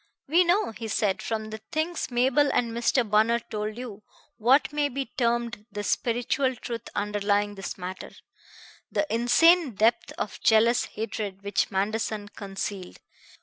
[0.27, 3.07] "We know," he said, "from the things Mabel and Mr.
[3.07, 4.01] Bunner told you
[4.37, 8.09] what may be termed the spiritual truth underlying this matter:
[8.91, 12.97] the insane depth of jealous hatred which Manderson concealed.